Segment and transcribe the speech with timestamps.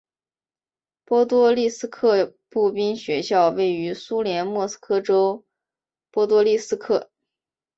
[1.05, 5.45] 波多利斯克步兵学校位于苏联莫斯科州
[6.09, 7.11] 波多利斯克。